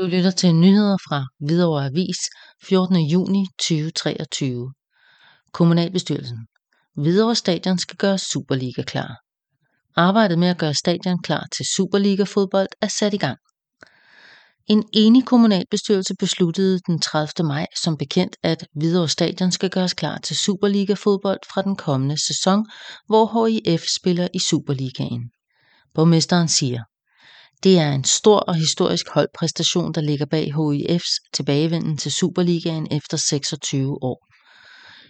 Du 0.00 0.06
lytter 0.06 0.30
til 0.30 0.54
nyheder 0.54 0.96
fra 1.08 1.26
Hvidovre 1.40 1.84
Avis 1.84 2.16
14. 2.62 2.96
juni 2.96 3.46
2023. 3.58 4.72
Kommunalbestyrelsen. 5.52 6.38
Hvidovre 6.96 7.34
Stadion 7.34 7.78
skal 7.78 7.96
gøres 7.96 8.20
Superliga 8.20 8.82
klar. 8.82 9.16
Arbejdet 9.94 10.38
med 10.38 10.48
at 10.48 10.58
gøre 10.58 10.74
stadion 10.74 11.22
klar 11.22 11.46
til 11.56 11.66
Superliga 11.76 12.22
fodbold 12.22 12.68
er 12.80 12.88
sat 12.88 13.14
i 13.14 13.16
gang. 13.16 13.38
En 14.66 14.84
enig 14.92 15.24
kommunalbestyrelse 15.24 16.14
besluttede 16.18 16.80
den 16.86 17.00
30. 17.00 17.46
maj 17.46 17.66
som 17.82 17.96
bekendt, 17.96 18.36
at 18.42 18.66
Hvidovre 18.74 19.08
Stadion 19.08 19.52
skal 19.52 19.70
gøres 19.70 19.94
klar 19.94 20.18
til 20.18 20.36
Superliga 20.36 20.94
fodbold 20.94 21.40
fra 21.52 21.62
den 21.62 21.76
kommende 21.76 22.26
sæson, 22.26 22.66
hvor 23.06 23.46
HIF 23.46 23.82
spiller 24.00 24.28
i 24.34 24.38
Superligaen. 24.38 25.30
Borgmesteren 25.94 26.48
siger, 26.48 26.82
det 27.62 27.78
er 27.78 27.92
en 27.92 28.04
stor 28.04 28.38
og 28.38 28.54
historisk 28.54 29.08
holdpræstation, 29.08 29.92
der 29.92 30.00
ligger 30.00 30.26
bag 30.26 30.46
HIF's 30.54 31.30
tilbagevenden 31.32 31.96
til 31.96 32.12
Superligaen 32.12 32.88
efter 32.90 33.16
26 33.16 34.02
år. 34.02 34.26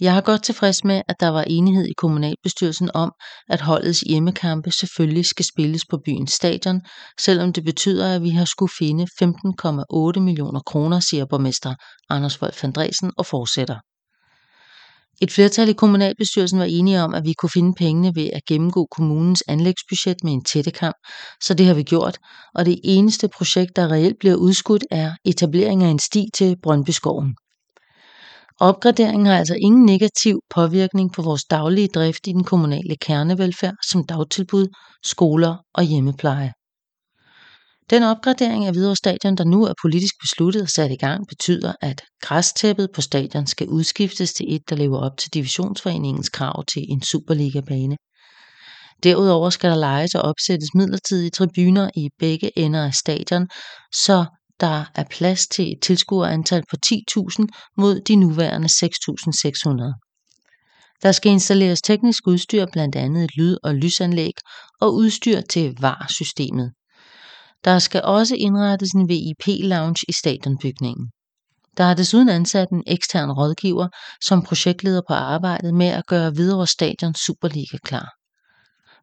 Jeg 0.00 0.16
er 0.16 0.20
godt 0.20 0.42
tilfreds 0.42 0.84
med, 0.84 1.02
at 1.08 1.16
der 1.20 1.28
var 1.28 1.42
enighed 1.42 1.86
i 1.86 1.92
kommunalbestyrelsen 1.92 2.90
om, 2.94 3.12
at 3.48 3.60
holdets 3.60 4.00
hjemmekampe 4.00 4.70
selvfølgelig 4.70 5.26
skal 5.26 5.44
spilles 5.44 5.82
på 5.90 5.98
byens 6.04 6.32
stadion, 6.32 6.80
selvom 7.20 7.52
det 7.52 7.64
betyder, 7.64 8.14
at 8.14 8.22
vi 8.22 8.30
har 8.30 8.44
skulle 8.44 8.72
finde 8.78 9.06
15,8 9.22 10.20
millioner 10.20 10.60
kroner, 10.60 11.00
siger 11.00 11.24
borgmester 11.24 11.74
Anders 12.08 12.42
Wolf 12.42 12.64
Andresen 12.64 13.12
og 13.18 13.26
fortsætter. 13.26 13.78
Et 15.22 15.32
flertal 15.32 15.68
i 15.68 15.72
kommunalbestyrelsen 15.72 16.58
var 16.58 16.64
enige 16.64 17.02
om, 17.02 17.14
at 17.14 17.24
vi 17.24 17.32
kunne 17.32 17.50
finde 17.50 17.74
pengene 17.74 18.14
ved 18.14 18.30
at 18.32 18.44
gennemgå 18.48 18.86
kommunens 18.90 19.42
anlægsbudget 19.48 20.16
med 20.24 20.32
en 20.32 20.44
tættekam, 20.44 20.92
så 21.42 21.54
det 21.54 21.66
har 21.66 21.74
vi 21.74 21.82
gjort, 21.82 22.18
og 22.54 22.66
det 22.66 22.80
eneste 22.84 23.28
projekt, 23.28 23.76
der 23.76 23.92
reelt 23.92 24.16
bliver 24.20 24.36
udskudt, 24.36 24.84
er 24.90 25.12
etablering 25.24 25.82
af 25.82 25.88
en 25.88 25.98
sti 25.98 26.28
til 26.34 26.56
Brøndbyskoven. 26.62 27.34
Opgraderingen 28.60 29.26
har 29.26 29.38
altså 29.38 29.54
ingen 29.54 29.84
negativ 29.84 30.40
påvirkning 30.50 31.12
på 31.12 31.22
vores 31.22 31.44
daglige 31.44 31.88
drift 31.88 32.26
i 32.26 32.32
den 32.32 32.44
kommunale 32.44 32.96
kernevelfærd 32.96 33.74
som 33.90 34.04
dagtilbud, 34.04 34.66
skoler 35.04 35.56
og 35.74 35.84
hjemmepleje. 35.84 36.52
Den 37.90 38.02
opgradering 38.02 38.66
af 38.66 38.72
Hvidovre 38.72 38.96
Stadion, 38.96 39.36
der 39.36 39.44
nu 39.44 39.64
er 39.64 39.72
politisk 39.82 40.14
besluttet 40.20 40.62
og 40.62 40.68
sat 40.68 40.90
i 40.90 40.96
gang, 40.96 41.26
betyder, 41.28 41.72
at 41.80 42.02
græstæppet 42.20 42.88
på 42.94 43.00
stadion 43.00 43.46
skal 43.46 43.68
udskiftes 43.68 44.32
til 44.32 44.54
et, 44.54 44.62
der 44.70 44.76
lever 44.76 44.98
op 44.98 45.16
til 45.18 45.34
divisionsforeningens 45.34 46.28
krav 46.28 46.64
til 46.64 46.84
en 46.88 47.02
Superliga-bane. 47.02 47.96
Derudover 49.02 49.50
skal 49.50 49.70
der 49.70 49.76
lejes 49.76 50.14
og 50.14 50.22
opsættes 50.22 50.68
midlertidige 50.74 51.30
tribuner 51.30 51.90
i 51.96 52.08
begge 52.18 52.58
ender 52.58 52.84
af 52.84 52.94
stadion, 52.94 53.48
så 53.94 54.24
der 54.60 54.84
er 54.94 55.04
plads 55.10 55.46
til 55.46 55.72
et 55.72 55.78
tilskuerantal 55.82 56.62
på 56.70 56.76
10.000 56.86 57.46
mod 57.76 58.00
de 58.00 58.16
nuværende 58.16 58.68
6.600. 58.68 61.02
Der 61.02 61.12
skal 61.12 61.32
installeres 61.32 61.82
teknisk 61.82 62.26
udstyr, 62.26 62.66
blandt 62.72 62.96
andet 62.96 63.24
et 63.24 63.36
lyd- 63.36 63.58
og 63.62 63.74
lysanlæg 63.74 64.32
og 64.80 64.94
udstyr 64.94 65.40
til 65.40 65.76
VAR-systemet. 65.80 66.72
Der 67.64 67.78
skal 67.78 68.02
også 68.02 68.34
indrettes 68.34 68.90
en 68.90 69.08
VIP-lounge 69.08 70.04
i 70.08 70.12
stadionbygningen. 70.12 71.10
Der 71.76 71.84
er 71.84 71.94
desuden 71.94 72.28
ansat 72.28 72.68
en 72.70 72.82
ekstern 72.86 73.30
rådgiver 73.30 73.88
som 74.22 74.42
projektleder 74.42 75.02
på 75.08 75.14
arbejdet 75.14 75.74
med 75.74 75.86
at 75.86 76.06
gøre 76.06 76.30
Hvidovre 76.30 76.66
Stadion 76.66 77.14
Superliga 77.14 77.78
klar. 77.84 78.08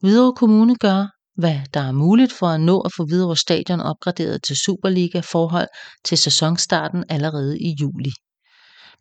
Hvidovre 0.00 0.34
Kommune 0.34 0.76
gør, 0.76 1.06
hvad 1.40 1.60
der 1.74 1.80
er 1.80 1.92
muligt 1.92 2.32
for 2.32 2.46
at 2.46 2.60
nå 2.60 2.80
at 2.80 2.92
få 2.96 3.04
Hvidovre 3.04 3.36
Stadion 3.36 3.80
opgraderet 3.80 4.42
til 4.42 4.56
Superliga 4.56 5.20
forhold 5.20 5.68
til 6.04 6.18
sæsonstarten 6.18 7.04
allerede 7.08 7.58
i 7.60 7.76
juli. 7.80 8.10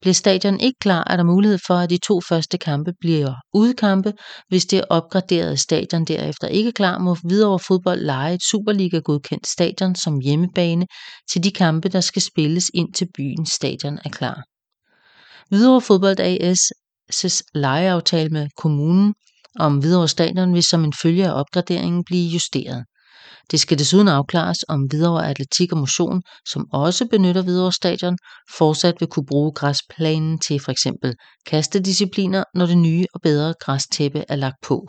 Bliver 0.00 0.14
stadion 0.14 0.60
ikke 0.60 0.78
klar, 0.80 1.04
er 1.10 1.16
der 1.16 1.24
mulighed 1.24 1.58
for, 1.66 1.74
at 1.74 1.90
de 1.90 1.98
to 1.98 2.20
første 2.28 2.58
kampe 2.58 2.92
bliver 3.00 3.34
udkampe. 3.54 4.12
Hvis 4.48 4.66
det 4.66 4.84
opgraderede 4.90 5.56
stadion 5.56 6.04
derefter 6.04 6.48
ikke 6.48 6.68
er 6.68 6.72
klar, 6.72 6.98
må 6.98 7.16
Hvidovre 7.24 7.58
Fodbold 7.58 8.00
lege 8.00 8.34
et 8.34 8.42
Superliga-godkendt 8.42 9.46
stadion 9.46 9.94
som 9.94 10.20
hjemmebane 10.20 10.86
til 11.32 11.44
de 11.44 11.50
kampe, 11.50 11.88
der 11.88 12.00
skal 12.00 12.22
spilles 12.22 12.70
indtil 12.74 13.08
byens 13.16 13.50
stadion 13.50 13.98
er 14.04 14.10
klar. 14.10 14.42
Hvidovre 15.48 15.80
Fodbold 15.80 16.20
AS' 16.20 17.40
lejeaftale 17.54 18.28
med 18.28 18.48
kommunen 18.56 19.14
om 19.58 19.78
Hvidovre 19.78 20.08
Stadion 20.08 20.54
vil 20.54 20.62
som 20.62 20.84
en 20.84 20.92
følge 21.02 21.26
af 21.26 21.40
opgraderingen 21.40 22.04
blive 22.04 22.28
justeret. 22.28 22.84
Det 23.50 23.60
skal 23.60 23.78
desuden 23.78 24.08
afklares, 24.08 24.58
om 24.68 24.82
Hvidovre 24.82 25.28
Atletik 25.28 25.72
og 25.72 25.78
Motion, 25.78 26.22
som 26.48 26.66
også 26.72 27.06
benytter 27.10 27.42
Hvidovre 27.42 27.72
Stadion, 27.72 28.16
fortsat 28.56 28.94
vil 29.00 29.08
kunne 29.08 29.26
bruge 29.26 29.52
græsplænen 29.52 30.38
til 30.38 30.60
f.eks. 30.60 30.86
kastediscipliner, 31.46 32.44
når 32.54 32.66
det 32.66 32.78
nye 32.78 33.06
og 33.14 33.20
bedre 33.20 33.54
græstæppe 33.60 34.24
er 34.28 34.36
lagt 34.36 34.56
på. 34.62 34.86